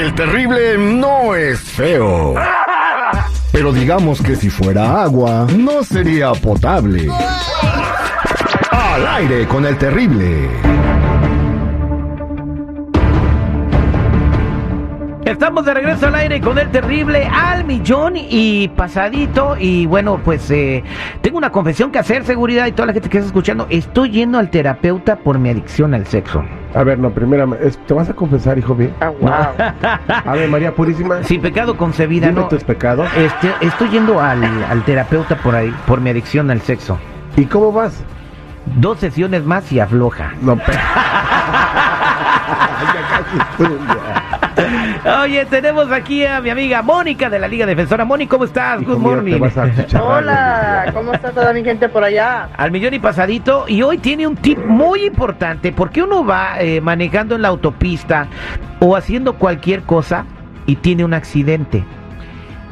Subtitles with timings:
[0.00, 2.34] El terrible no es feo.
[3.52, 7.06] Pero digamos que si fuera agua, no sería potable.
[8.70, 10.48] Al aire con el terrible.
[15.26, 19.54] Estamos de regreso al aire con el terrible al millón y pasadito.
[19.58, 20.82] Y bueno, pues eh,
[21.20, 23.66] tengo una confesión que hacer, seguridad y toda la gente que está escuchando.
[23.68, 26.42] Estoy yendo al terapeuta por mi adicción al sexo.
[26.74, 28.90] A ver, no, primero, es- ¿te vas a confesar, hijo mío?
[29.00, 29.30] Ah, wow.
[30.24, 32.48] A ver, María Purísima, Sin pecado concebida, dime ¿no?
[32.48, 33.08] tus pecados.
[33.16, 36.98] Este, estoy yendo al, al terapeuta por ahí, por mi adicción al sexo.
[37.36, 38.02] ¿Y cómo vas?
[38.76, 40.32] Dos sesiones más y afloja.
[40.42, 40.72] No, pe-
[42.94, 44.19] Ya casi estuvo, ya.
[45.04, 48.04] Oye, tenemos aquí a mi amiga Mónica de la Liga Defensora.
[48.04, 48.82] Mónica, ¿cómo estás?
[48.82, 49.40] Hijo Good morning.
[49.98, 52.50] Hola, ¿cómo está toda mi gente por allá?
[52.56, 53.64] Al millón y pasadito.
[53.66, 55.72] Y hoy tiene un tip muy importante.
[55.72, 58.28] Porque uno va eh, manejando en la autopista
[58.80, 60.26] o haciendo cualquier cosa
[60.66, 61.82] y tiene un accidente.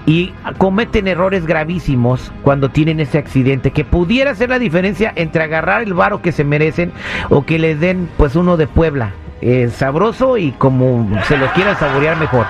[0.04, 3.70] Y cometen errores gravísimos cuando tienen ese accidente.
[3.70, 6.92] Que pudiera ser la diferencia entre agarrar el varo que se merecen
[7.30, 9.12] o que les den pues uno de Puebla.
[9.41, 12.47] Eh, sabroso y como se lo quieran saborear mejor.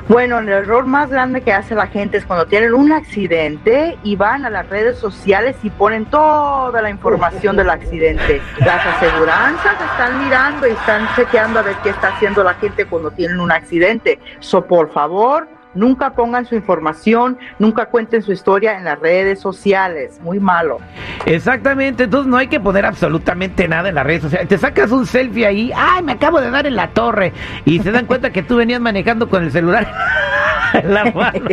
[0.09, 4.17] Bueno, el error más grande que hace la gente es cuando tienen un accidente y
[4.17, 8.41] van a las redes sociales y ponen toda la información del accidente.
[8.59, 13.11] Las aseguranzas están mirando y están chequeando a ver qué está haciendo la gente cuando
[13.11, 14.19] tienen un accidente.
[14.41, 20.21] So, por favor, nunca pongan su información, nunca cuenten su historia en las redes sociales.
[20.23, 20.79] Muy malo.
[21.27, 24.49] Exactamente, entonces no hay que poner absolutamente nada en las redes sociales.
[24.49, 27.33] Te sacas un selfie ahí, ay, me acabo de dar en la torre.
[27.65, 29.87] Y se dan cuenta que tú venías manejando con el celular
[30.75, 31.41] en la mano.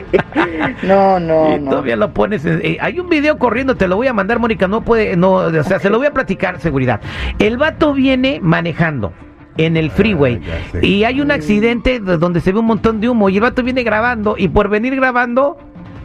[0.84, 1.72] No, no, y no.
[1.72, 2.46] todavía lo pones.
[2.46, 4.68] en- eh, hay un video corriendo, te lo voy a mandar, Mónica.
[4.68, 7.02] No puede, no, o sea, se lo voy a platicar, seguridad.
[7.40, 9.14] El vato viene manejando
[9.58, 10.42] en el freeway
[10.74, 13.42] Ah, y hay un accidente de- donde se ve un montón de humo y el
[13.42, 15.58] vato viene grabando y por venir grabando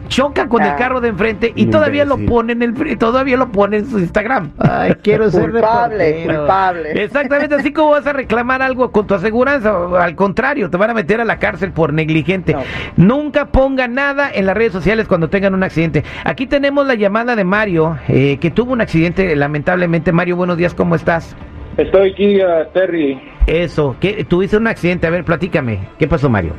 [0.09, 0.75] choca con el Ah.
[0.75, 4.51] carro de enfrente y todavía lo pone en el todavía lo pone en su Instagram.
[4.59, 6.39] Ay, quiero ser Culpable, reportero.
[6.39, 7.03] culpable.
[7.03, 10.93] Exactamente, así como vas a reclamar algo con tu aseguranza, al contrario, te van a
[10.93, 12.53] meter a la cárcel por negligente.
[12.53, 12.61] No.
[12.97, 16.03] Nunca pongan nada en las redes sociales cuando tengan un accidente.
[16.25, 20.11] Aquí tenemos la llamada de Mario, eh, que tuvo un accidente, lamentablemente.
[20.11, 21.35] Mario, buenos días, ¿cómo estás?
[21.77, 23.19] Estoy aquí, uh, Terry.
[23.47, 25.79] Eso, ¿qué, tuviste un accidente, a ver, platícame.
[25.97, 26.53] ¿Qué pasó, Mario?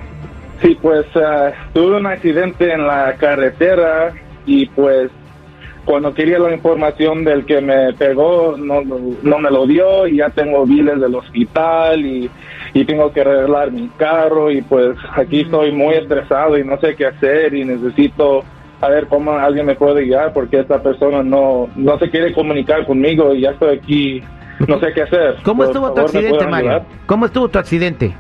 [0.61, 4.13] Sí, pues uh, tuve un accidente en la carretera
[4.47, 5.11] y pues
[5.85, 10.31] cuando quería la información del que me pegó no, no me lo dio y ya
[10.31, 12.31] tengo biles del hospital y,
[12.73, 16.95] y tengo que arreglar mi carro y pues aquí estoy muy estresado y no sé
[16.97, 18.43] qué hacer y necesito
[18.81, 22.87] a ver cómo alguien me puede guiar porque esta persona no, no se quiere comunicar
[22.87, 24.23] conmigo y ya estoy aquí,
[24.67, 25.37] no sé qué hacer.
[25.43, 26.71] ¿Cómo Por estuvo tu favor, ¿me accidente, Mario?
[26.71, 26.87] ayudar?
[27.07, 28.15] ¿Cómo estuvo tu accidente?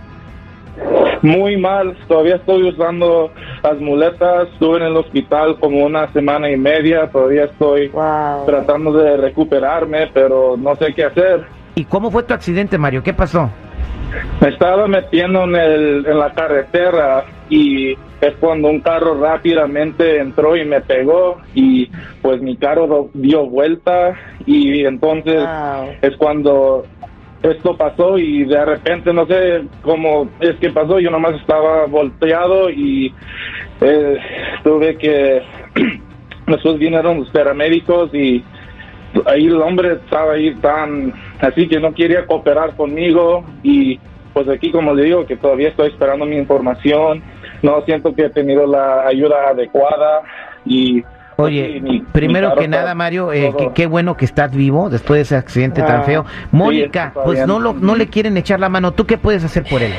[1.22, 3.30] Muy mal, todavía estoy usando
[3.62, 8.44] las muletas, estuve en el hospital como una semana y media, todavía estoy Wow.
[8.46, 11.44] tratando de recuperarme, pero no sé qué hacer.
[11.76, 13.02] ¿Y cómo fue tu accidente, Mario?
[13.02, 13.48] ¿Qué pasó?
[14.40, 20.56] Me estaba metiendo en, el, en la carretera y es cuando un carro rápidamente entró
[20.56, 21.90] y me pegó y
[22.22, 24.14] pues mi carro dio vuelta
[24.46, 25.90] y entonces Wow.
[26.00, 26.84] es cuando
[27.42, 32.70] esto pasó y de repente no sé cómo es que pasó, yo nomás estaba volteado
[32.70, 33.12] y
[33.82, 34.16] eh,
[34.62, 35.42] tuve que
[36.46, 38.42] después vinieron los paramédicos y
[39.26, 43.98] ahí el hombre estaba ahí tan así que no quería cooperar conmigo y
[44.32, 47.22] pues aquí como le digo que todavía estoy esperando mi información,
[47.64, 50.22] no siento que he tenido la ayuda adecuada
[50.64, 51.02] y
[51.36, 55.18] Oye, Sí, mi- primero mi que nada, Mario, eh, qué, bueno que estás vivo después
[55.18, 56.24] de ese accidente tan Ah, feo.
[56.52, 58.92] Mónica, pues no, lo, no le quieren echar la mano.
[58.92, 59.92] ¿Tú qué puedes hacer por él?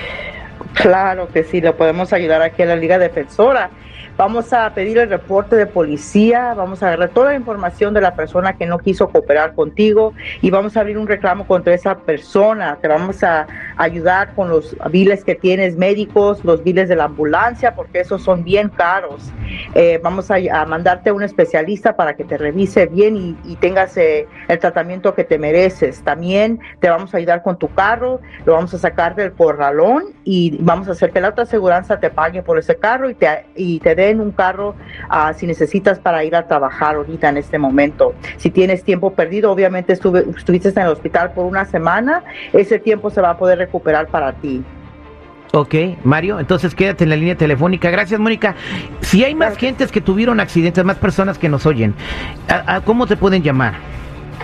[0.75, 3.69] Claro que sí, lo podemos ayudar aquí en la Liga Defensora.
[4.18, 8.16] Vamos a pedir el reporte de policía, vamos a agarrar toda la información de la
[8.16, 12.77] persona que no quiso cooperar contigo y vamos a abrir un reclamo contra esa persona.
[12.81, 13.45] Te vamos a
[13.75, 18.45] ayudar con los biles que tienes médicos, los biles de la ambulancia, porque esos son
[18.45, 19.33] bien caros.
[19.74, 23.57] Eh, vamos a, a mandarte a un especialista para que te revise bien y, y
[23.57, 26.01] tengas eh, el tratamiento que te mereces.
[26.04, 30.57] También te vamos a ayudar con tu carro, lo vamos a sacar del corralón y
[30.66, 33.80] vamos a hacer que la otra aseguranza te pague por ese carro y te, y
[33.80, 34.76] te den un carro
[35.10, 38.14] ah, si necesitas para ir a trabajar ahorita en este momento.
[38.38, 43.10] Si tienes tiempo perdido, obviamente estuve, estuviste en el hospital por una semana, ese tiempo
[43.10, 44.64] se va a poder recuperar para ti.
[45.54, 47.90] Ok, Mario, entonces quédate en la línea telefónica.
[47.90, 48.56] Gracias, Mónica.
[49.02, 51.94] Si hay más gentes que tuvieron accidentes, más personas que nos oyen,
[52.50, 53.94] ¿a, a cómo te pueden llamar?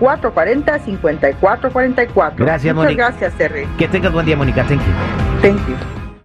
[0.00, 2.32] 844-440-5444.
[2.36, 3.08] Gracias, Muchas Mónica.
[3.08, 3.66] gracias, Terry.
[3.76, 4.64] Que tengas buen día, Mónica.
[5.42, 5.95] Thank you.